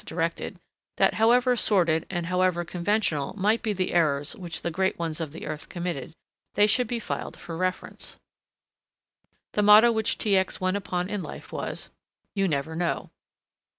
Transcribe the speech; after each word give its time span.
directed, 0.03 0.57
that, 0.97 1.13
however 1.13 1.55
sordid 1.55 2.07
and 2.09 2.25
however 2.25 2.65
conventional 2.65 3.35
might 3.35 3.61
be 3.61 3.71
the 3.71 3.93
errors 3.93 4.35
which 4.35 4.63
the 4.63 4.71
great 4.71 4.97
ones 4.97 5.21
of 5.21 5.31
the 5.31 5.45
earth 5.45 5.69
committed, 5.69 6.11
they 6.55 6.65
should 6.65 6.87
be 6.87 6.97
filed 6.97 7.37
for 7.37 7.55
reference. 7.55 8.17
The 9.53 9.61
motto 9.61 9.91
which 9.91 10.17
T. 10.17 10.35
X. 10.35 10.59
went 10.59 10.75
upon 10.75 11.07
in 11.07 11.21
life 11.21 11.51
was, 11.51 11.91
"You 12.33 12.47
never 12.47 12.75
know." 12.75 13.11